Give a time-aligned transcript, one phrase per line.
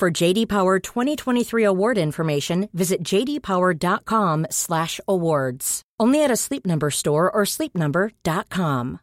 [0.00, 5.82] For JD Power 2023 award information, visit jdpower.com/awards.
[6.00, 9.00] Only at a Sleep Number store or sleepnumber.com.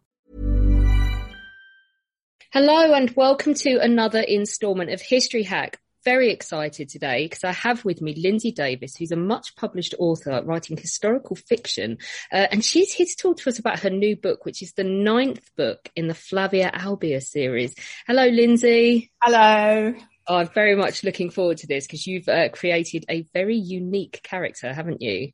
[2.52, 5.80] Hello and welcome to another installment of History Hack.
[6.04, 10.42] Very excited today because I have with me Lindsey Davis, who's a much published author
[10.44, 12.00] writing historical fiction.
[12.32, 14.84] Uh, and she's here to talk to us about her new book, which is the
[14.84, 17.76] ninth book in the Flavia Albia series.
[18.08, 19.12] Hello, Lindsey.
[19.22, 19.94] Hello.
[20.28, 24.22] Oh, I'm very much looking forward to this because you've uh, created a very unique
[24.24, 25.32] character, haven't you?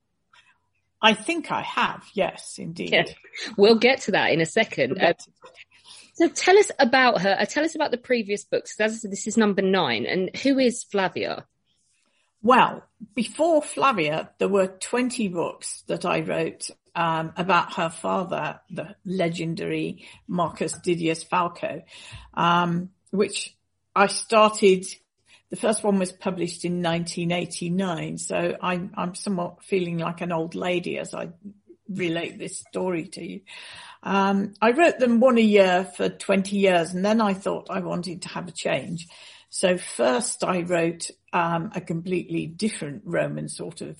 [1.02, 2.06] I think I have.
[2.14, 2.92] Yes, indeed.
[2.92, 3.06] Yeah.
[3.58, 5.02] We'll get to that in a second.
[5.02, 5.14] Uh,
[6.14, 7.36] so tell us about her.
[7.40, 8.80] Uh, tell us about the previous books.
[8.80, 10.06] As this is number nine.
[10.06, 11.46] And who is Flavia?
[12.42, 12.84] Well,
[13.16, 20.06] before Flavia, there were 20 books that I wrote um, about her father, the legendary
[20.28, 21.84] Marcus Didius Falco,
[22.34, 23.56] um, which
[23.96, 24.86] I started,
[25.50, 28.18] the first one was published in 1989.
[28.18, 31.30] So I'm, I'm somewhat feeling like an old lady as I
[31.90, 33.42] relate this story to you.
[34.02, 37.80] Um, I wrote them one a year for 20 years and then I thought I
[37.80, 39.08] wanted to have a change.
[39.50, 43.98] So first I wrote um, a completely different Roman sort of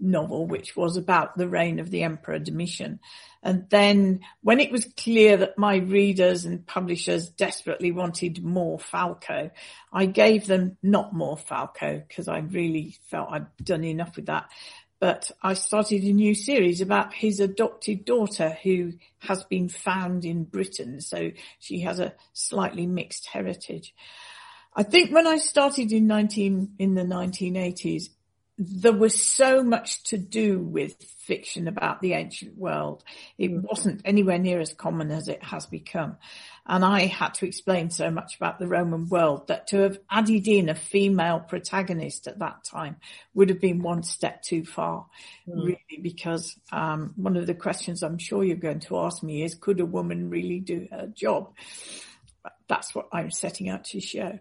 [0.00, 3.00] novel, which was about the reign of the Emperor Domitian.
[3.46, 9.52] And then when it was clear that my readers and publishers desperately wanted more Falco,
[9.92, 14.48] I gave them not more Falco because I really felt I'd done enough with that.
[14.98, 20.42] But I started a new series about his adopted daughter who has been found in
[20.42, 21.00] Britain.
[21.00, 23.94] So she has a slightly mixed heritage.
[24.74, 28.08] I think when I started in 19, in the 1980s,
[28.58, 33.04] there was so much to do with fiction about the ancient world.
[33.36, 33.62] It mm.
[33.62, 36.16] wasn't anywhere near as common as it has become.
[36.66, 40.48] And I had to explain so much about the Roman world that to have added
[40.48, 42.96] in a female protagonist at that time
[43.34, 45.06] would have been one step too far,
[45.46, 45.64] mm.
[45.64, 49.54] really, because um, one of the questions I'm sure you're going to ask me is,
[49.54, 51.52] could a woman really do her job?
[52.68, 54.38] that's what I'm setting out to show.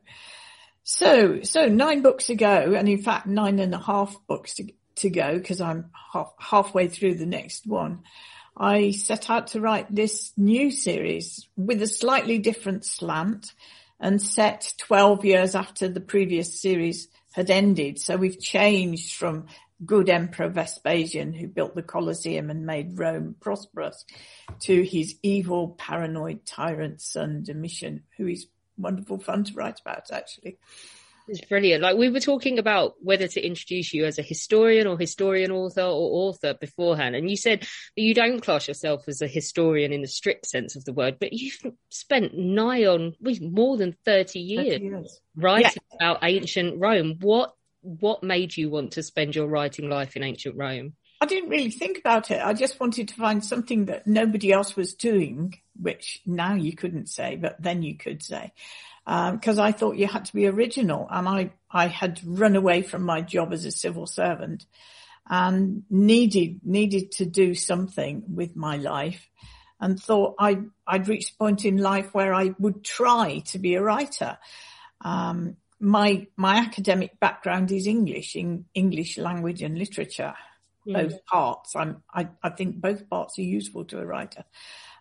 [0.88, 5.10] So, so nine books ago, and in fact nine and a half books to, to
[5.10, 8.04] go because I'm half, halfway through the next one.
[8.56, 13.52] I set out to write this new series with a slightly different slant
[14.00, 18.00] and set 12 years after the previous series had ended.
[18.00, 19.48] So we've changed from
[19.84, 24.06] good Emperor Vespasian who built the Colosseum and made Rome prosperous
[24.62, 28.46] to his evil, paranoid tyrant son Domitian, who is
[28.78, 30.58] wonderful fun to write about actually.
[31.28, 31.82] It's brilliant.
[31.82, 35.82] Like we were talking about whether to introduce you as a historian or historian author
[35.82, 37.16] or author beforehand.
[37.16, 40.76] And you said that you don't class yourself as a historian in the strict sense
[40.76, 41.60] of the word, but you've
[41.90, 45.22] spent nigh on more than 30 years, 30 years.
[45.36, 45.96] writing yeah.
[45.96, 47.18] about ancient Rome.
[47.22, 50.94] What what made you want to spend your writing life in ancient Rome?
[51.22, 52.42] I didn't really think about it.
[52.44, 57.10] I just wanted to find something that nobody else was doing, which now you couldn't
[57.10, 58.54] say, but then you could say.
[59.06, 62.82] Because um, I thought you had to be original, and I I had run away
[62.82, 64.66] from my job as a civil servant,
[65.30, 69.30] and needed needed to do something with my life,
[69.80, 73.76] and thought I I'd reached a point in life where I would try to be
[73.76, 74.40] a writer.
[75.02, 80.34] Um, my my academic background is English, in English language and literature,
[80.86, 81.76] both parts.
[81.76, 84.46] I'm, I, I think both parts are useful to a writer.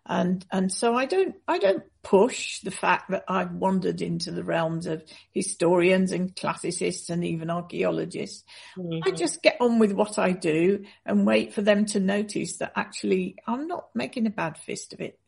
[0.06, 4.44] And, and so I don't, I don't push the fact that I've wandered into the
[4.44, 8.44] realms of historians and classicists and even archaeologists.
[8.76, 9.08] Mm-hmm.
[9.08, 12.72] I just get on with what I do and wait for them to notice that
[12.76, 15.18] actually I'm not making a bad fist of it.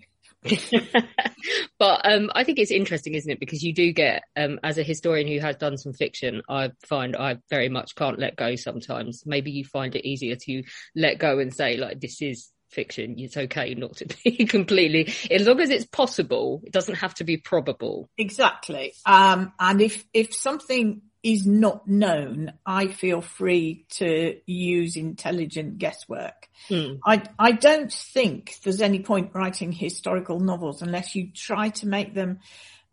[1.79, 3.40] but um, I think it's interesting, isn't it?
[3.40, 7.17] Because you do get, um, as a historian who has done some fiction, I find
[7.17, 9.25] I very much can't let go sometimes.
[9.26, 10.62] Maybe you find it easier to
[10.94, 13.17] let go and say, like, this is fiction.
[13.19, 16.63] It's okay not to be completely, as long as it's possible.
[16.65, 18.09] It doesn't have to be probable.
[18.19, 18.95] Exactly.
[19.05, 26.49] Um, and if if something is not known, I feel free to use intelligent guesswork.
[26.69, 26.95] Hmm.
[27.05, 32.15] I, I don't think there's any point writing historical novels unless you try to make
[32.15, 32.39] them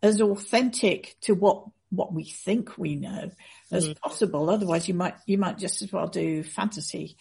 [0.01, 3.29] as authentic to what what we think we know
[3.71, 3.99] as mm.
[3.99, 4.49] possible.
[4.49, 7.15] Otherwise, you might you might just as well do fantasy.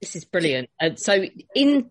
[0.00, 0.70] This is brilliant.
[0.80, 1.24] Uh, so,
[1.54, 1.90] in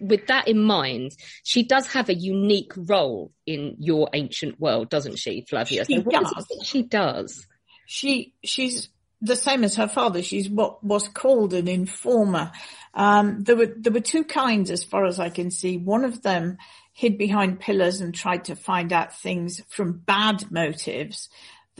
[0.00, 1.12] with that in mind,
[1.44, 5.84] she does have a unique role in your ancient world, doesn't she, Flavia?
[5.84, 6.46] She so does.
[6.64, 7.46] she does.
[7.86, 8.88] She she's
[9.20, 10.22] the same as her father.
[10.22, 12.52] She's what was called an informer.
[12.94, 15.76] Um, there were there were two kinds, as far as I can see.
[15.76, 16.58] One of them
[16.92, 21.28] hid behind pillars and tried to find out things from bad motives,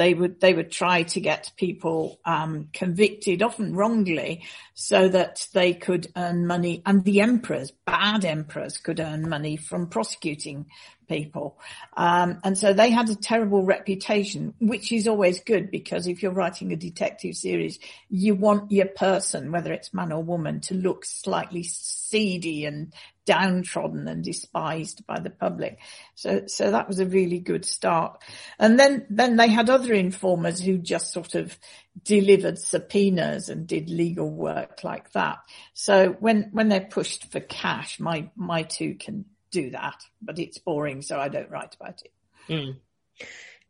[0.01, 4.43] they would they would try to get people um, convicted, often wrongly,
[4.73, 6.83] so that they could earn money.
[6.87, 10.65] And the emperors, bad emperors, could earn money from prosecuting
[11.07, 11.59] people.
[11.99, 16.33] Um, and so they had a terrible reputation, which is always good because if you're
[16.33, 21.05] writing a detective series, you want your person, whether it's man or woman, to look
[21.05, 22.95] slightly seedy and
[23.31, 25.79] downtrodden and despised by the public.
[26.17, 28.21] So, so that was a really good start.
[28.59, 31.57] And then, then they had other informers who just sort of
[32.03, 35.39] delivered subpoenas and did legal work like that.
[35.75, 40.59] So when, when they're pushed for cash, my, my two can do that, but it's
[40.59, 41.01] boring.
[41.01, 42.13] So I don't write about it.
[42.49, 42.79] Mm.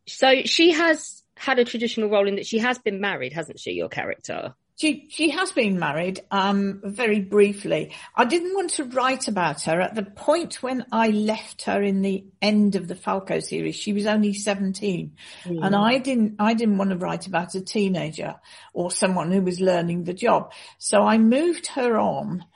[0.07, 3.73] So she has had a traditional role in that she has been married, hasn't she,
[3.73, 4.55] your character?
[4.81, 7.93] She she has been married, um, very briefly.
[8.17, 12.01] I didn't want to write about her at the point when I left her in
[12.01, 13.77] the end of the Falco series.
[13.77, 15.63] She was only seventeen, mm.
[15.63, 18.37] and I didn't I didn't want to write about a teenager
[18.73, 20.51] or someone who was learning the job.
[20.79, 22.47] So I moved her on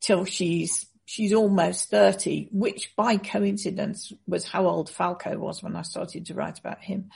[0.00, 5.82] till she's she's almost 30, which by coincidence was how old Falco was when I
[5.82, 7.10] started to write about him.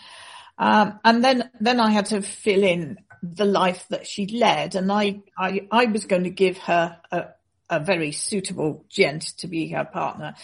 [0.59, 4.75] Um, and then, then I had to fill in the life that she led.
[4.75, 7.27] And I, I, I was going to give her a,
[7.71, 10.35] a very suitable gent to be her partner,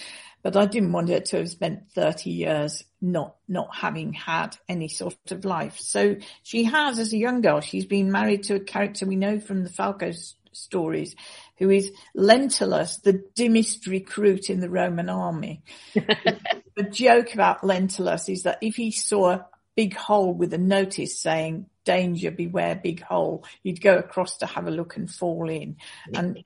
[0.42, 4.88] but I didn't want her to have spent 30 years not, not having had any
[4.88, 5.78] sort of life.
[5.78, 9.40] So she has, as a young girl, she's been married to a character we know
[9.40, 10.12] from the Falco
[10.52, 11.16] stories,
[11.58, 15.62] who is Lentulus, the dimmest recruit in the Roman army.
[15.94, 19.40] the joke about Lentulus is that if he saw
[19.78, 23.44] big hole with a notice saying danger, beware big hole.
[23.62, 25.76] You'd go across to have a look and fall in.
[26.12, 26.42] And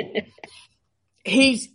[1.24, 1.70] he's,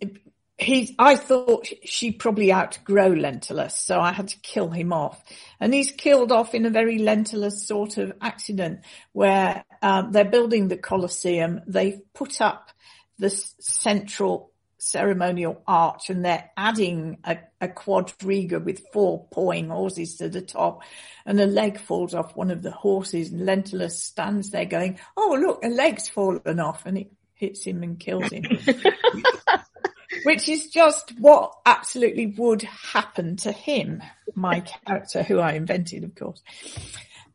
[0.56, 5.20] he's, I thought she probably outgrow Lentulus, so I had to kill him off.
[5.58, 10.68] And he's killed off in a very Lentulus sort of accident where um, they're building
[10.68, 11.60] the Colosseum.
[11.66, 12.70] They've put up
[13.18, 20.28] the central ceremonial arch and they're adding a, a quadriga with four pawing horses to
[20.28, 20.82] the top
[21.26, 25.36] and a leg falls off one of the horses and Lentulus stands there going, Oh,
[25.40, 28.44] look, a leg's fallen off and it hits him and kills him.
[30.24, 34.02] Which is just what absolutely would happen to him,
[34.34, 36.42] my character who I invented, of course.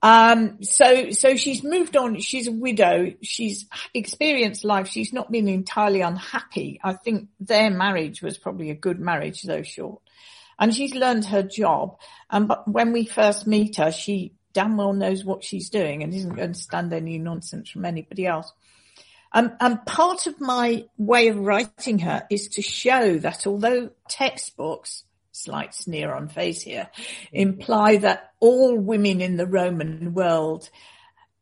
[0.04, 2.20] Um, so, so she's moved on.
[2.20, 3.14] She's a widow.
[3.22, 4.90] She's experienced life.
[4.90, 6.82] She's not been entirely unhappy.
[6.84, 10.02] I think their marriage was probably a good marriage, though short.
[10.60, 11.98] And she's learned her job.
[12.30, 16.14] And but when we first meet her, she damn well knows what she's doing and
[16.14, 18.52] isn't going to stand any nonsense from anybody else.
[19.32, 25.06] Um, and part of my way of writing her is to show that although textbooks
[25.34, 27.28] slight sneer on face here, mm.
[27.34, 30.70] imply that all women in the Roman world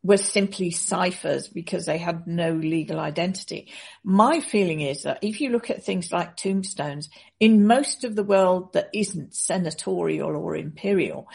[0.02, 3.70] were simply ciphers because they had no legal identity.
[4.02, 7.08] My feeling is that if you look at things like tombstones,
[7.38, 11.28] in most of the world that isn't senatorial or imperial,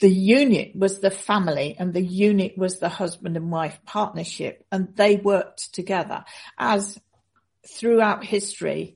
[0.00, 4.94] the unit was the family and the unit was the husband and wife partnership and
[4.96, 6.24] they worked together
[6.58, 6.98] as
[7.66, 8.95] throughout history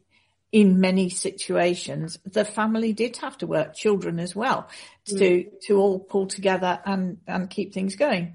[0.52, 4.68] in many situations, the family did have to work, children as well,
[5.06, 5.60] to, mm.
[5.62, 8.34] to all pull together and, and keep things going.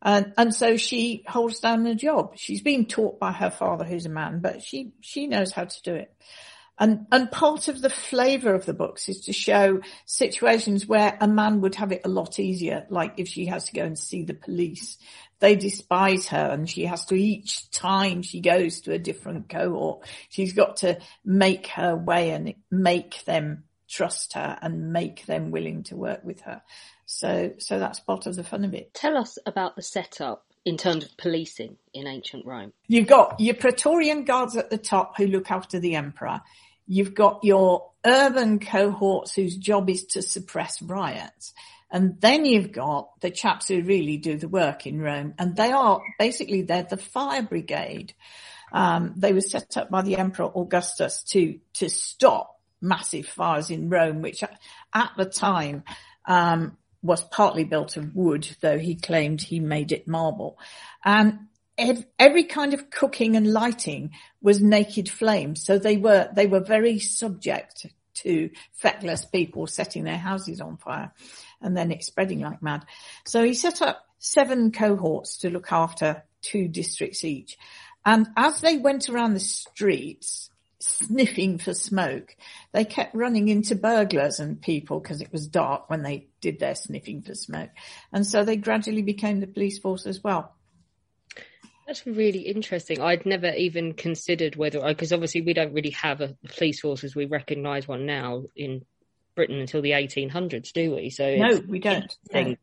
[0.00, 2.32] And, and so she holds down a job.
[2.36, 5.82] She's been taught by her father, who's a man, but she, she knows how to
[5.82, 6.14] do it.
[6.78, 11.26] And, and part of the flavor of the books is to show situations where a
[11.26, 14.24] man would have it a lot easier, like if she has to go and see
[14.24, 14.98] the police
[15.38, 20.06] they despise her and she has to each time she goes to a different cohort,
[20.28, 25.82] she's got to make her way and make them trust her and make them willing
[25.84, 26.62] to work with her.
[27.04, 28.92] So, so that's part of the fun of it.
[28.94, 32.72] Tell us about the setup in terms of policing in ancient Rome.
[32.88, 36.40] You've got your Praetorian guards at the top who look after the emperor.
[36.86, 41.52] You've got your urban cohorts whose job is to suppress riots.
[41.90, 45.72] And then you've got the chaps who really do the work in Rome and they
[45.72, 48.14] are basically, they're the fire brigade.
[48.72, 53.88] Um, they were set up by the Emperor Augustus to, to stop massive fires in
[53.88, 55.84] Rome, which at the time,
[56.26, 60.58] um, was partly built of wood, though he claimed he made it marble.
[61.04, 61.46] And
[61.78, 65.56] every kind of cooking and lighting was naked flame.
[65.56, 71.12] So they were, they were very subject to feckless people setting their houses on fire
[71.60, 72.84] and then it spreading like mad.
[73.26, 77.58] So he set up seven cohorts to look after two districts each.
[78.04, 82.36] And as they went around the streets, sniffing for smoke,
[82.72, 86.74] they kept running into burglars and people because it was dark when they did their
[86.74, 87.70] sniffing for smoke.
[88.12, 90.55] And so they gradually became the police force as well.
[91.86, 93.00] That's really interesting.
[93.00, 97.14] I'd never even considered whether, because obviously we don't really have a police force as
[97.14, 98.84] we recognise one now in
[99.36, 101.10] Britain until the 1800s, do we?
[101.10, 102.16] So no, we don't.
[102.32, 102.56] No,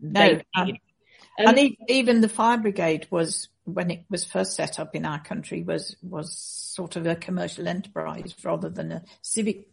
[0.00, 0.72] no um,
[1.38, 5.22] um, and even the fire brigade was when it was first set up in our
[5.22, 9.68] country was was sort of a commercial enterprise rather than a civic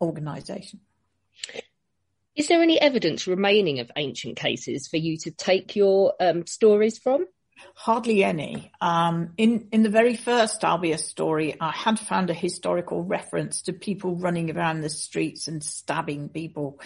[0.00, 0.80] organisation.
[2.34, 6.98] Is there any evidence remaining of ancient cases for you to take your um, stories
[6.98, 7.26] from?
[7.74, 8.72] Hardly any.
[8.80, 13.72] Um, in in the very first Albia story, I had found a historical reference to
[13.72, 16.80] people running around the streets and stabbing people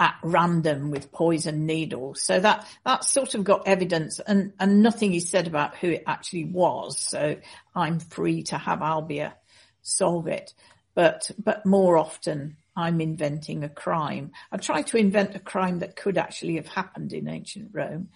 [0.00, 2.22] at random with poison needles.
[2.22, 6.04] So that that sort of got evidence, and and nothing is said about who it
[6.06, 6.98] actually was.
[6.98, 7.36] So
[7.74, 9.34] I'm free to have Albia
[9.82, 10.54] solve it,
[10.94, 14.32] but but more often I'm inventing a crime.
[14.50, 18.08] I try to invent a crime that could actually have happened in ancient Rome.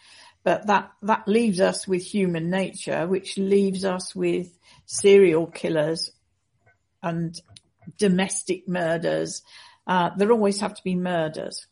[0.45, 6.11] But that, that leaves us with human nature, which leaves us with serial killers
[7.03, 7.39] and
[7.99, 9.43] domestic murders.
[9.87, 11.67] Uh, there always have to be murders.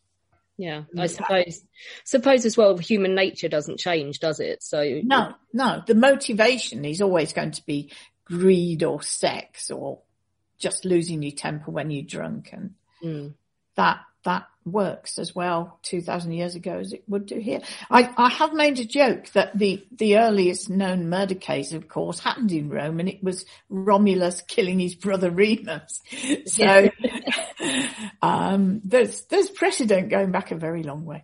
[0.57, 1.63] Yeah, I suppose.
[2.03, 4.63] Suppose as well, human nature doesn't change, does it?
[4.63, 5.83] So no, no.
[5.85, 7.91] The motivation is always going to be
[8.25, 10.01] greed or sex or
[10.57, 13.33] just losing your temper when you're drunk, and mm.
[13.75, 17.61] that that works as well 2000 years ago as it would do here.
[17.89, 22.19] I, I have made a joke that the, the earliest known murder case, of course,
[22.19, 26.01] happened in Rome and it was Romulus killing his brother Remus.
[26.45, 26.89] So,
[28.21, 31.23] um, there's, there's precedent going back a very long way.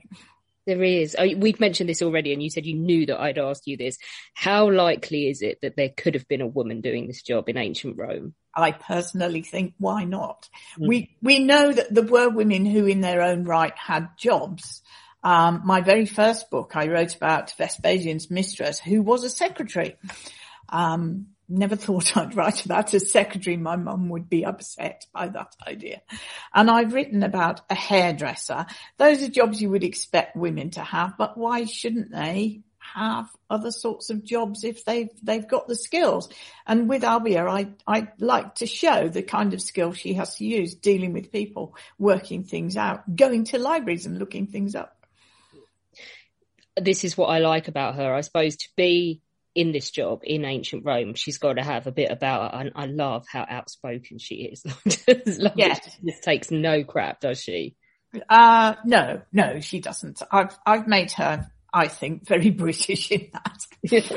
[0.65, 1.15] There is.
[1.19, 3.97] We've mentioned this already, and you said you knew that I'd ask you this.
[4.33, 7.57] How likely is it that there could have been a woman doing this job in
[7.57, 8.33] ancient Rome?
[8.55, 10.49] I personally think why not?
[10.77, 10.87] Mm.
[10.87, 14.81] We we know that there were women who, in their own right, had jobs.
[15.23, 19.95] Um, my very first book, I wrote about Vespasian's mistress, who was a secretary.
[20.69, 23.57] Um, never thought I'd write about a secretary.
[23.57, 26.01] My mum would be upset by that idea.
[26.53, 28.65] And I've written about a hairdresser.
[28.97, 32.61] Those are jobs you would expect women to have, but why shouldn't they
[32.93, 36.29] have other sorts of jobs if they've they've got the skills.
[36.65, 40.45] And with Albia, I I like to show the kind of skill she has to
[40.45, 44.95] use dealing with people, working things out, going to libraries and looking things up.
[46.79, 48.13] This is what I like about her.
[48.13, 49.21] I suppose to be
[49.55, 52.59] in this job in ancient Rome, she's got to have a bit about her.
[52.59, 54.63] And I love how outspoken she is.
[55.55, 55.95] yes.
[55.95, 57.75] She just takes no crap, does she?
[58.29, 60.21] Uh, no, no, she doesn't.
[60.31, 64.09] I've, I've made her I think, very British in that.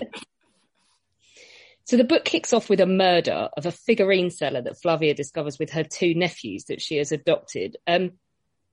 [1.84, 5.58] so the book kicks off with a murder of a figurine seller that Flavia discovers
[5.58, 7.76] with her two nephews that she has adopted.
[7.86, 8.12] Um,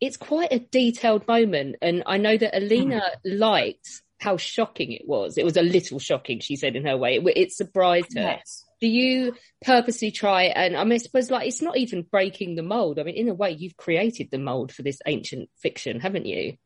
[0.01, 3.39] it's quite a detailed moment, and I know that Alina mm.
[3.39, 5.37] liked how shocking it was.
[5.37, 7.17] It was a little shocking, she said in her way.
[7.17, 8.21] It, it surprised her.
[8.21, 8.65] Yes.
[8.81, 12.63] Do you purposely try and I mean, I suppose like it's not even breaking the
[12.63, 12.99] mold.
[12.99, 16.57] I mean, in a way, you've created the mold for this ancient fiction, haven't you?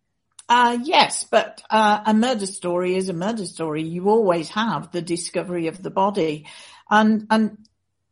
[0.49, 3.83] Uh, yes, but uh, a murder story is a murder story.
[3.83, 6.47] You always have the discovery of the body,
[6.89, 7.57] and and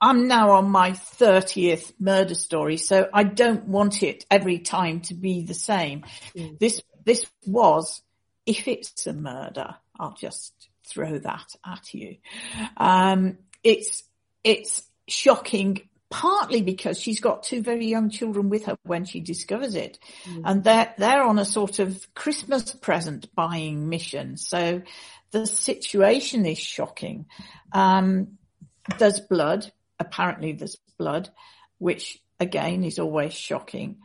[0.02, 5.14] I'm now on my thirtieth murder story, so I don't want it every time to
[5.14, 6.04] be the same.
[6.36, 6.60] Mm.
[6.60, 8.02] This this was,
[8.46, 10.54] if it's a murder, I'll just
[10.86, 12.18] throw that at you.
[12.76, 14.04] Um, it's
[14.44, 19.76] it's shocking partly because she's got two very young children with her when she discovers
[19.76, 20.00] it.
[20.24, 20.42] Mm.
[20.46, 24.38] And they're, they're on a sort of Christmas present buying mission.
[24.38, 24.82] So
[25.32, 27.26] the situation is shocking.
[27.74, 28.38] Um,
[28.98, 29.70] there's blood.
[30.00, 31.32] Apparently there's blood,
[31.80, 33.98] which again is always shocking.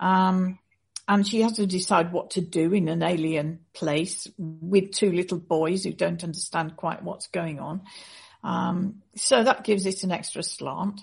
[0.00, 0.58] Um,
[1.06, 5.38] and she has to decide what to do in an alien place with two little
[5.38, 7.82] boys who don't understand quite what's going on.
[8.42, 11.02] Um, so that gives it an extra slant.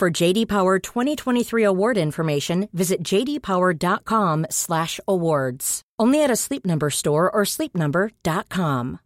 [0.00, 5.82] For JD Power 2023 award information, visit jdpower.com/awards.
[5.98, 8.98] Only at a Sleep Number store or sleepnumber.com.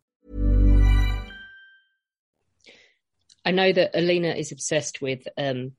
[3.45, 5.73] I know that Alina is obsessed with um,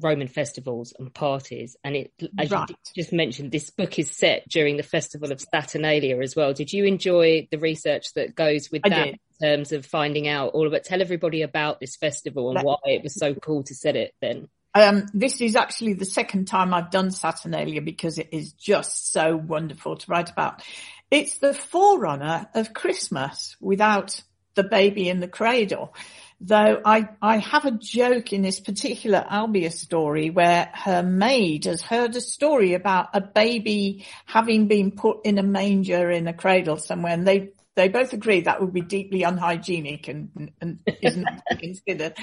[0.00, 2.70] Roman festivals and parties, and it, as Right.
[2.70, 6.54] you just mentioned, this book is set during the festival of Saturnalia as well.
[6.54, 9.20] Did you enjoy the research that goes with I that did.
[9.40, 10.84] In terms of finding out all about?
[10.84, 14.48] Tell everybody about this festival and why it was so cool to set it then.
[14.74, 19.36] Um, this is actually the second time I've done Saturnalia because it is just so
[19.36, 20.62] wonderful to write about.
[21.10, 24.20] It's the forerunner of Christmas without
[24.54, 25.94] the baby in the cradle.
[26.40, 31.80] Though I, I have a joke in this particular Albia story where her maid has
[31.80, 36.76] heard a story about a baby having been put in a manger in a cradle
[36.76, 41.36] somewhere and they they both agree that would be deeply unhygienic and, and is not
[41.36, 42.14] to be considered.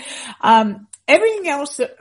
[0.42, 1.98] Um, everything else that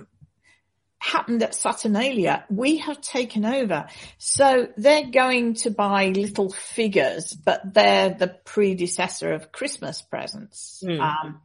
[0.99, 3.87] happened at Saturnalia, we have taken over.
[4.19, 10.83] So they're going to buy little figures, but they're the predecessor of Christmas presents.
[10.87, 11.01] Hmm.
[11.01, 11.41] Um,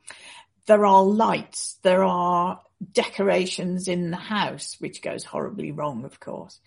[0.67, 2.59] there are lights, there are
[2.91, 6.59] decorations in the house, which goes horribly wrong, of course.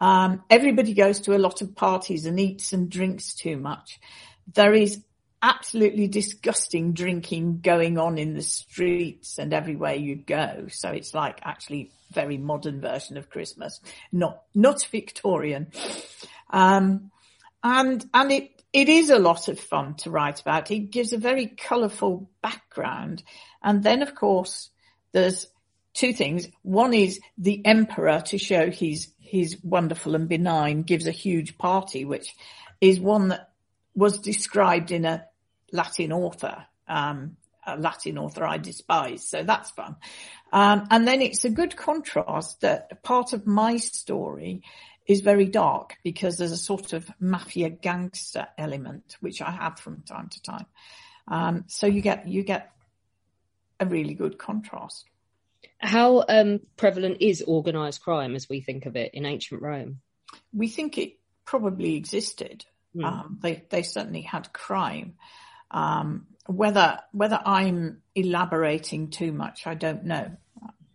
[0.00, 4.00] Um, everybody goes to a lot of parties and eats and drinks too much.
[4.52, 5.02] There is
[5.44, 10.66] absolutely disgusting drinking going on in the streets and everywhere you go.
[10.70, 13.78] So it's like actually very modern version of Christmas,
[14.10, 15.70] not, not Victorian.
[16.48, 17.10] Um,
[17.62, 20.70] and, and it, it is a lot of fun to write about.
[20.70, 23.22] It gives a very colourful background.
[23.62, 24.70] And then of course
[25.12, 25.46] there's
[25.92, 26.48] two things.
[26.62, 32.06] One is the emperor to show he's, he's wonderful and benign gives a huge party,
[32.06, 32.34] which
[32.80, 33.50] is one that
[33.94, 35.24] was described in a
[35.72, 39.28] Latin author, um, a Latin author I despise.
[39.28, 39.96] So that's fun.
[40.52, 44.62] Um, and then it's a good contrast that part of my story
[45.06, 50.02] is very dark because there's a sort of mafia gangster element, which I have from
[50.02, 50.66] time to time.
[51.28, 52.70] Um, so you get, you get
[53.80, 55.06] a really good contrast.
[55.78, 60.00] How um, prevalent is organised crime as we think of it in ancient Rome?
[60.52, 62.64] We think it probably existed.
[62.94, 63.04] Hmm.
[63.04, 65.14] Um, they, they certainly had crime.
[65.70, 70.30] Um, whether, whether I'm elaborating too much, I don't know.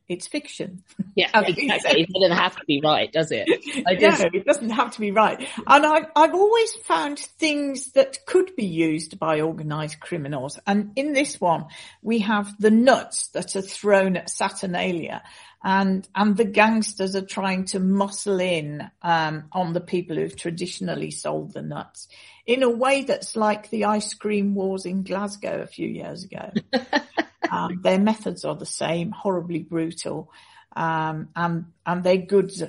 [0.10, 0.84] It's fiction.
[1.16, 2.02] Yeah, exactly.
[2.02, 3.48] It doesn't have to be right, does it?
[3.88, 5.48] I no, it doesn't have to be right.
[5.68, 10.58] And I've I've always found things that could be used by organised criminals.
[10.66, 11.66] And in this one,
[12.02, 15.22] we have the nuts that are thrown at Saturnalia
[15.64, 21.12] and, and the gangsters are trying to muscle in, um, on the people who've traditionally
[21.12, 22.08] sold the nuts
[22.50, 26.52] in a way that's like the ice cream wars in Glasgow a few years ago.
[27.52, 30.32] um, their methods are the same, horribly brutal.
[30.76, 32.64] Um, and, and their goods,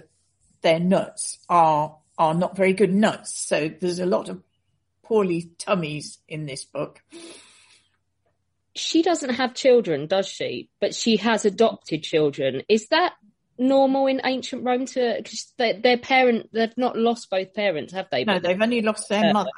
[0.61, 3.41] their nuts are, are not very good nuts.
[3.41, 4.43] So there's a lot of
[5.03, 7.01] poorly tummies in this book.
[8.75, 10.69] She doesn't have children, does she?
[10.81, 12.63] But she has adopted children.
[12.69, 13.15] Is that
[13.59, 18.07] normal in ancient Rome to, cause their, their parent, they've not lost both parents, have
[18.11, 18.25] they?
[18.25, 19.33] No, But- they've only lost their Yeah.
[19.33, 19.51] mother.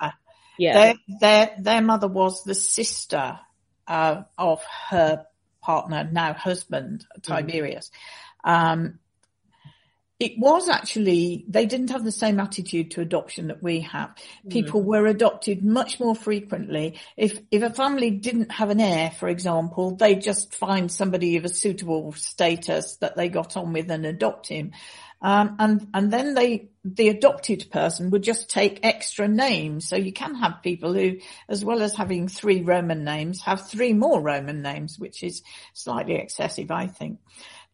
[0.59, 0.73] yeah.
[0.73, 3.39] Their, their, their mother was the sister,
[3.87, 5.27] uh, of her
[5.63, 7.91] partner, now husband, Tiberius.
[8.45, 8.99] Um,
[10.23, 14.15] it was actually, they didn't have the same attitude to adoption that we have.
[14.49, 17.01] People were adopted much more frequently.
[17.17, 21.45] If, if a family didn't have an heir, for example, they just find somebody of
[21.45, 24.71] a suitable status that they got on with and adopt him.
[25.21, 29.89] Um, and, and then they, the adopted person would just take extra names.
[29.89, 33.93] So you can have people who, as well as having three Roman names, have three
[33.93, 35.43] more Roman names, which is
[35.75, 37.19] slightly excessive, I think.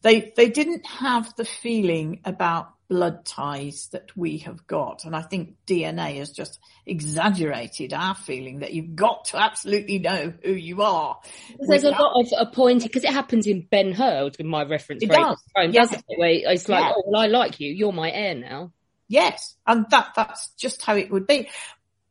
[0.02, 5.04] They, they didn't have the feeling about blood ties that we have got.
[5.04, 10.32] And I think DNA has just exaggerated our feeling that you've got to absolutely know
[10.42, 11.18] who you are.
[11.60, 15.02] There's a lot of appointing because it happens in Ben Hur, in my reference.
[15.02, 15.42] It does.
[15.56, 15.90] Home, yes.
[15.90, 16.18] doesn't it?
[16.18, 16.92] Where it's like, Yeah.
[16.96, 17.72] oh, well, I like you.
[17.72, 18.72] You're my heir now.
[19.10, 21.48] Yes, and that that's just how it would be.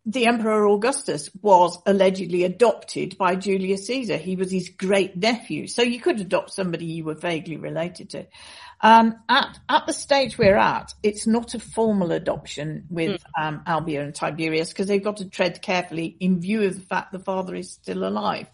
[0.09, 4.15] The Emperor Augustus was allegedly adopted by Julius Caesar.
[4.15, 8.25] He was his great nephew, so you could adopt somebody you were vaguely related to.
[8.79, 14.01] Um, at at the stage we're at, it's not a formal adoption with um, Albia
[14.01, 17.53] and Tiberius because they've got to tread carefully in view of the fact the father
[17.53, 18.47] is still alive.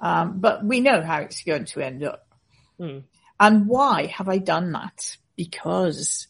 [0.00, 2.26] Um, but we know how it's going to end up.
[2.78, 2.98] Hmm.
[3.40, 5.16] And why have I done that?
[5.36, 6.28] Because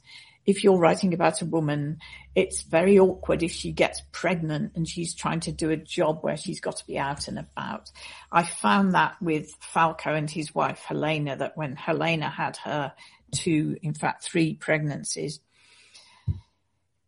[0.48, 1.98] if you're writing about a woman,
[2.34, 6.38] it's very awkward if she gets pregnant and she's trying to do a job where
[6.38, 7.90] she's got to be out and about.
[8.32, 12.94] I found that with Falco and his wife Helena, that when Helena had her
[13.30, 15.40] two, in fact, three pregnancies,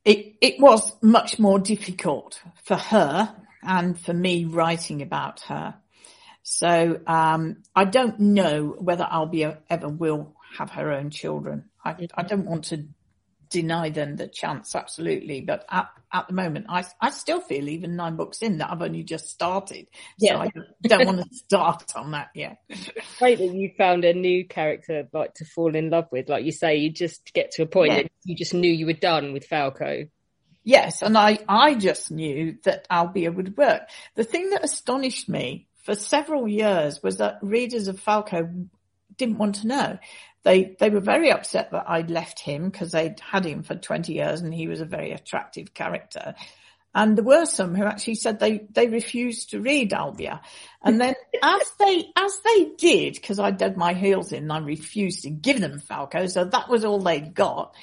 [0.04, 5.76] it, it was much more difficult for her and for me writing about her.
[6.42, 11.70] So um, I don't know whether Albia ever will have her own children.
[11.82, 12.84] I, I don't want to
[13.50, 15.40] deny them the chance, absolutely.
[15.40, 18.82] But at, at the moment, I, I still feel even nine books in that I've
[18.82, 19.88] only just started.
[20.18, 20.34] Yeah.
[20.34, 20.50] So I
[20.82, 22.58] don't want to start on that yet.
[23.18, 26.28] Great that you found a new character like to fall in love with.
[26.28, 28.02] Like you say, you just get to a point Yeah.
[28.04, 30.06] that you just knew you were done with Falco.
[30.62, 33.82] Yes, and I, I just knew that Albia would work.
[34.14, 38.48] The thing that astonished me for several years was that readers of Falco
[39.20, 39.98] didn't want to know.
[40.42, 44.12] They they were very upset that I'd left him because they'd had him for 20
[44.12, 46.34] years and he was a very attractive character.
[46.92, 50.40] And there were some who actually said they, they refused to read Albia.
[50.82, 54.58] And then as they, as they did, because I dug my heels in and I
[54.58, 57.74] refused to give them Falco, so that was all they got,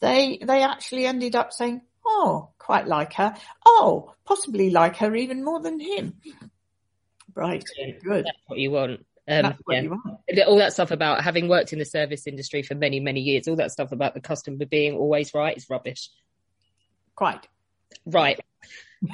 [0.00, 3.34] they, they actually ended up saying, oh, quite like her.
[3.66, 6.14] Oh, possibly like her even more than him.
[7.34, 7.62] Right.
[8.02, 8.24] Good.
[8.24, 9.04] That's what you want.
[9.28, 9.82] Um, That's yeah.
[9.82, 13.46] you all that stuff about having worked in the service industry for many, many years,
[13.46, 16.08] all that stuff about the customer being always right is rubbish.
[17.14, 17.46] Quite.
[18.06, 18.40] Right.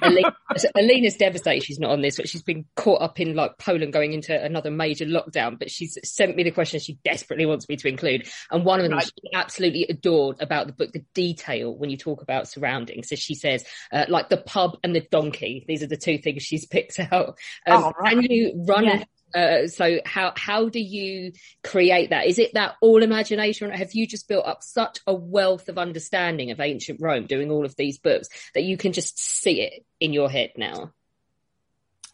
[0.03, 0.35] Alina,
[0.77, 4.15] Alina's devastated she's not on this, but she's been caught up in like Poland going
[4.15, 5.59] into another major lockdown.
[5.59, 8.27] But she's sent me the questions she desperately wants me to include.
[8.51, 9.05] And one of them Right.
[9.05, 13.09] she absolutely adored about the book, the detail when you talk about surroundings.
[13.11, 15.65] So she says, uh, like the pub and the donkey.
[15.69, 17.37] These are the two things she's picked out.
[17.67, 18.13] Um, Oh, right.
[18.13, 19.05] Can you run Yeah.
[19.35, 22.27] Uh, so how how do you create that?
[22.27, 23.71] Is it that all imagination?
[23.71, 27.65] Have you just built up such a wealth of understanding of ancient Rome, doing all
[27.65, 30.93] of these books, that you can just see it in your head now?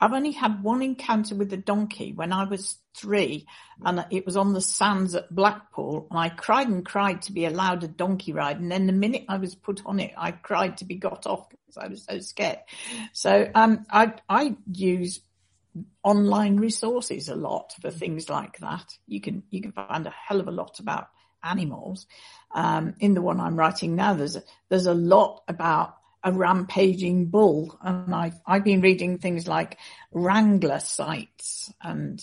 [0.00, 3.46] I've only had one encounter with a donkey when I was three
[3.84, 7.44] and it was on the sands at Blackpool and I cried and cried to be
[7.44, 8.58] allowed a donkey ride.
[8.58, 11.50] And then the minute I was put on it, I cried to be got off
[11.50, 12.60] because I was so scared.
[13.12, 15.20] So, um, I, I use
[16.02, 18.96] online resources a lot for things like that.
[19.06, 21.08] You can, you can find a hell of a lot about
[21.42, 22.06] animals.
[22.54, 27.26] Um, in the one I'm writing now, there's a, there's a lot about a rampaging
[27.26, 27.78] bull.
[27.82, 29.78] And I've, I've been reading things like
[30.12, 32.22] Wrangler sites and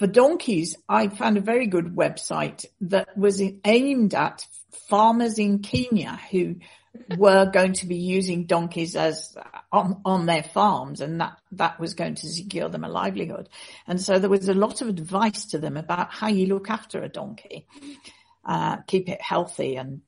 [0.00, 4.46] for donkeys, I found a very good website that was aimed at
[4.88, 6.56] farmers in Kenya who
[7.16, 9.36] were going to be using donkeys as
[9.72, 13.48] on, on their farms and that, that was going to secure them a livelihood.
[13.86, 17.02] And so there was a lot of advice to them about how you look after
[17.02, 17.66] a donkey,
[18.44, 20.00] uh, keep it healthy and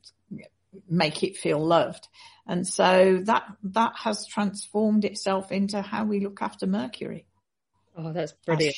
[0.89, 2.09] make it feel loved.
[2.47, 7.27] And so that, that has transformed itself into how we look after Mercury.
[7.97, 8.75] Oh, that's brilliant.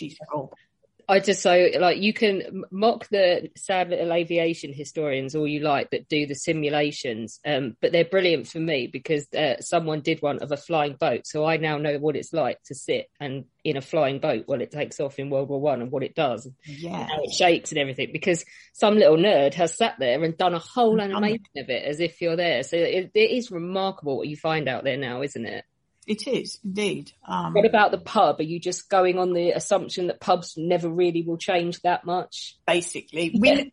[1.09, 5.91] I just so like you can mock the sad little aviation historians all you like
[5.91, 10.39] that do the simulations, um, but they're brilliant for me because uh, someone did one
[10.39, 13.77] of a flying boat, so I now know what it's like to sit and in
[13.77, 16.49] a flying boat while it takes off in World War One and what it does,
[16.67, 17.07] Yeah.
[17.07, 18.11] how it shakes and everything.
[18.13, 22.01] Because some little nerd has sat there and done a whole animation of it as
[22.01, 22.63] if you're there.
[22.63, 25.65] So it, it is remarkable what you find out there now, isn't it?
[26.07, 27.13] It is indeed.
[27.27, 28.41] Um, What about the pub?
[28.41, 32.57] Are you just going on the assumption that pubs never really will change that much?
[32.67, 33.71] basically, we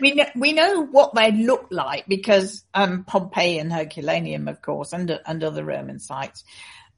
[0.00, 4.92] we know, we know what they look like because um, Pompeii and Herculaneum, of course,
[4.92, 6.44] and and other Roman sites,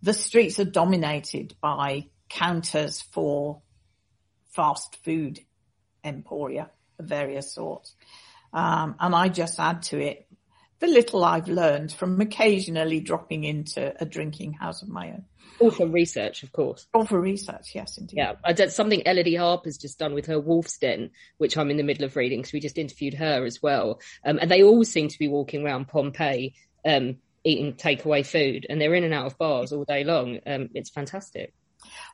[0.03, 3.63] the streets are dominated by counters for
[4.55, 5.41] fast food
[6.05, 7.95] emporia of various sorts,
[8.53, 10.26] um, and I just add to it
[10.79, 15.25] the little I've learned from occasionally dropping into a drinking house of my own.
[15.59, 16.87] All for research, of course.
[16.93, 18.17] All for research, yes, indeed.
[18.19, 21.79] Yeah, I did something Elodie Harper's just done with her Wolf's Den, which I'm in
[21.79, 24.01] the middle of reading because we just interviewed her as well.
[24.25, 28.81] Um, and they all seem to be walking around Pompeii, um, eating takeaway food, and
[28.81, 30.41] they're in and out of bars all day long.
[30.47, 31.55] Um, it's fantastic.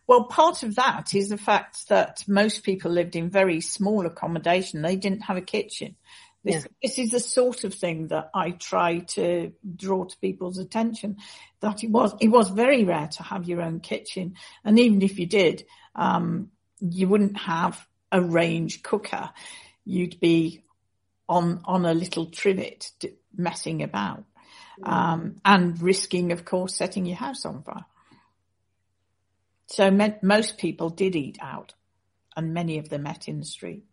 [0.06, 4.82] Well, part of that is the fact that most people lived in very small accommodation.
[4.82, 5.96] They didn't have a kitchen.
[6.44, 6.70] This, yeah.
[6.82, 11.18] this is the sort of thing that I try to draw to people's attention.
[11.60, 15.18] That it was it was very rare to have your own kitchen, and even if
[15.18, 16.50] you did, um,
[16.80, 19.30] you wouldn't have a range cooker.
[19.84, 20.64] You'd be
[21.28, 22.90] on on a little trivet
[23.36, 24.24] messing about,
[24.82, 27.86] um, and risking, of course, setting your house on fire.
[29.68, 31.74] So me- most people did eat out,
[32.36, 33.84] and many of them met in the street.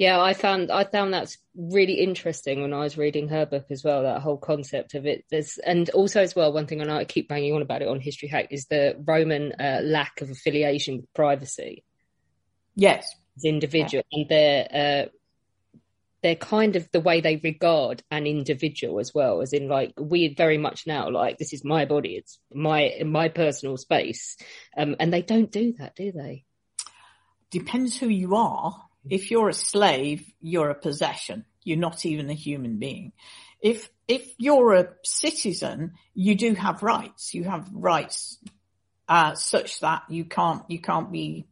[0.00, 3.84] Yeah, I found I found that's really interesting when I was reading her book as
[3.84, 4.02] well.
[4.02, 5.26] That whole concept of it.
[5.30, 7.88] There's and also as well one thing I know I keep banging on about it
[7.88, 11.84] on History Hack is the Roman uh, lack of affiliation with privacy.
[12.74, 14.18] Yes, as individual yeah.
[14.18, 15.08] and their uh,
[16.22, 20.32] they're kind of the way they regard an individual as well, as in like we
[20.34, 24.38] very much now like this is my body, it's my my personal space,
[24.78, 26.46] um, and they don't do that, do they?
[27.50, 31.44] Depends who you are if you're a slave, you're a possession.
[31.62, 33.12] You're not even a human being.
[33.60, 37.34] If, if you're a citizen, you do have rights.
[37.34, 38.38] You have rights,
[39.08, 41.46] uh, such that you can't, you can't be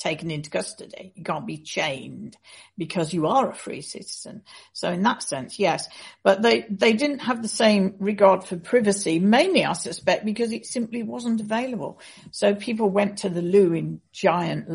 [0.00, 1.12] taken into custody.
[1.14, 2.36] You can't be chained
[2.78, 4.42] because you are a free citizen.
[4.72, 5.88] So in that sense, yes,
[6.22, 10.64] but they, they didn't have the same regard for privacy, mainly I suspect because it
[10.64, 12.00] simply wasn't available.
[12.30, 14.68] So people went to the loo in giant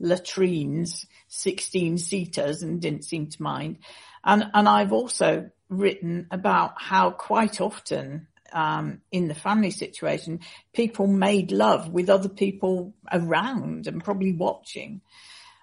[0.00, 3.78] latrines, 16 seaters and didn't seem to mind.
[4.22, 10.40] And, and I've also written about how quite often um, in the family situation,
[10.74, 15.00] people made love with other people around and probably watching.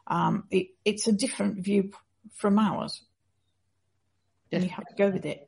[0.08, 1.92] Um, it, it's a different view
[2.34, 3.04] from ours.
[4.52, 5.48] And you have to go with it.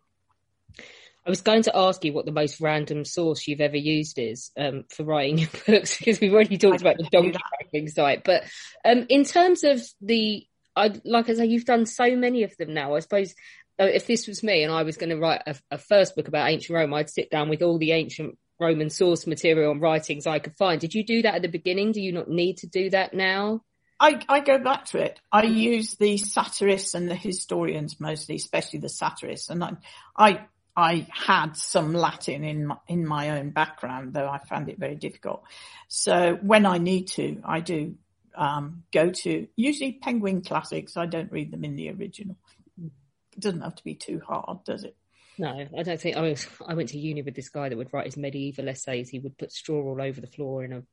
[1.26, 4.52] I was going to ask you what the most random source you've ever used is
[4.58, 8.24] um, for writing your books because we've already talked about the donkey tracking site.
[8.24, 8.44] But
[8.84, 12.74] um, in terms of the, I like I say, you've done so many of them
[12.74, 12.96] now.
[12.96, 13.36] I suppose
[13.80, 16.28] uh, if this was me and I was going to write a, a first book
[16.28, 20.26] about ancient Rome, I'd sit down with all the ancient Roman source material and writings
[20.26, 20.82] I could find.
[20.82, 21.92] Did you do that at the beginning?
[21.92, 23.62] Do you not need to do that now?
[24.00, 25.20] I, I, go back to it.
[25.32, 29.52] I use the satirists and the historians mostly, especially the satirists.
[29.52, 29.74] And I,
[30.18, 34.80] I I had some Latin in my, in my own background, though I found it
[34.80, 35.44] very difficult.
[35.88, 37.96] So when I need to, I do
[38.36, 40.96] um, go to usually Penguin Classics.
[40.96, 42.38] I don't read them in the original.
[42.82, 44.96] It doesn't have to be too hard, does it?
[45.38, 46.18] No, I don't think.
[46.18, 46.36] I mean,
[46.68, 49.10] I went to uni with this guy that would write his medieval essays.
[49.10, 50.84] He would put straw all over the floor in a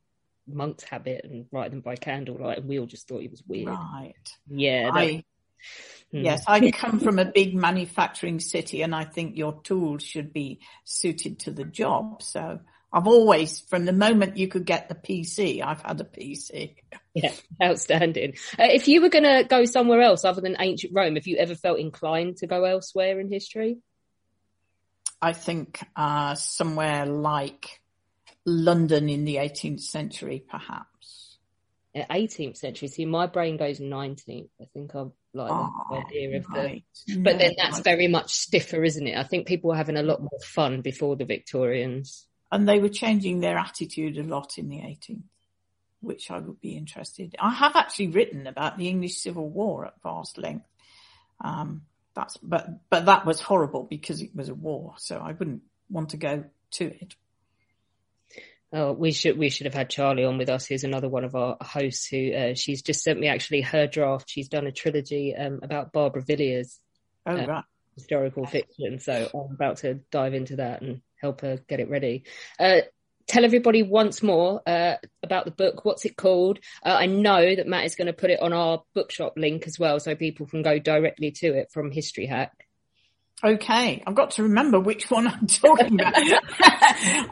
[0.47, 3.67] monk's habit and write them by candlelight, and we all just thought he was weird.
[3.67, 4.13] Right.
[4.49, 4.85] Yeah.
[4.85, 5.23] That, I.
[6.11, 10.59] Yes, I come from a big manufacturing city and I think your tools should be
[10.83, 12.23] suited to the job.
[12.23, 12.59] So
[12.91, 16.75] I've always, from the moment you could get the PC, I've had a PC.
[17.13, 17.31] Yeah,
[17.63, 18.33] outstanding.
[18.57, 21.37] Uh, if you were going to go somewhere else other than ancient Rome, have you
[21.37, 23.77] ever felt inclined to go elsewhere in history?
[25.21, 27.81] I think uh, somewhere like
[28.45, 31.18] London in the 18th century, perhaps.
[31.95, 32.87] 18th century.
[32.87, 34.49] See, my brain goes 19th.
[34.61, 36.83] I think I'm like oh, the idea of right.
[37.07, 40.03] the but then that's very much stiffer isn't it i think people were having a
[40.03, 44.69] lot more fun before the victorians and they were changing their attitude a lot in
[44.69, 45.21] the 18th
[46.01, 49.93] which i would be interested i have actually written about the english civil war at
[50.01, 50.65] vast length
[51.41, 51.83] um,
[52.15, 56.09] that's but but that was horrible because it was a war so i wouldn't want
[56.09, 57.15] to go to it
[58.71, 60.67] Oh, we should we should have had Charlie on with us.
[60.67, 64.29] Here's another one of our hosts who uh, she's just sent me actually her draft.
[64.29, 66.79] She's done a trilogy um, about Barbara Villiers,
[67.25, 67.63] oh, uh, right.
[67.95, 68.99] historical fiction.
[68.99, 72.25] So I'm about to dive into that and help her get it ready.
[72.59, 72.81] Uh,
[73.25, 75.83] tell everybody once more uh, about the book.
[75.83, 76.59] What's it called?
[76.85, 79.79] Uh, I know that Matt is going to put it on our bookshop link as
[79.79, 82.68] well, so people can go directly to it from History Hack.
[83.43, 86.13] Okay, I've got to remember which one I'm talking about.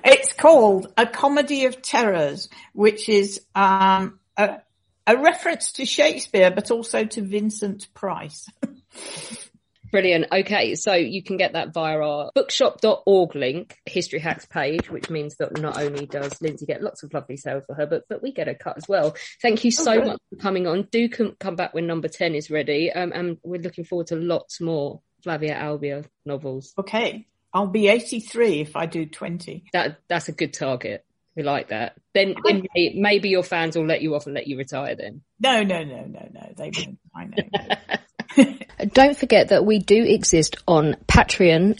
[0.05, 4.59] it's called A Comedy of Terrors, which is um, a,
[5.05, 8.49] a reference to Shakespeare, but also to Vincent Price.
[9.91, 10.25] Brilliant.
[10.31, 15.37] Okay, so you can get that via our bookshop.org link, History Hacks page, which means
[15.37, 18.33] that not only does Lindsey get lots of lovely sales for her book, but we
[18.33, 19.15] get a cut as well.
[19.41, 20.07] Thank you so okay.
[20.07, 20.89] much for coming on.
[20.91, 24.17] Do come, come back when number 10 is ready, um, and we're looking forward to
[24.17, 25.01] lots more.
[25.21, 26.73] Flavia Albia novels.
[26.77, 27.27] Okay.
[27.53, 29.65] I'll be 83 if I do 20.
[29.73, 31.03] That That's a good target.
[31.35, 31.95] We like that.
[32.13, 35.21] Then, then maybe your fans will let you off and let you retire then.
[35.39, 36.53] No, no, no, no, no.
[36.55, 36.99] They won't.
[37.15, 38.55] I know.
[38.93, 41.79] Don't forget that we do exist on Patreon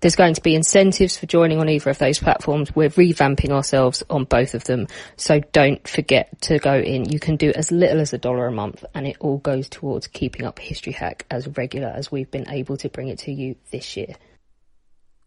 [0.00, 2.74] there's going to be incentives for joining on either of those platforms.
[2.74, 4.86] We're revamping ourselves on both of them.
[5.16, 7.10] So don't forget to go in.
[7.10, 10.06] You can do as little as a dollar a month and it all goes towards
[10.06, 13.56] keeping up History Hack as regular as we've been able to bring it to you
[13.72, 14.14] this year.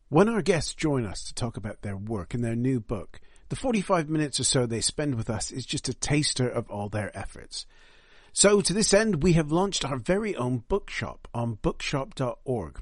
[0.08, 3.56] When our guests join us to talk about their work and their new book, the
[3.56, 7.18] 45 minutes or so they spend with us is just a taster of all their
[7.18, 7.66] efforts.
[8.34, 12.82] So to this end, we have launched our very own bookshop on bookshop.org